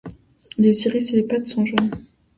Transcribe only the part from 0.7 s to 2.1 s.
iris et les pattes sont jaunes.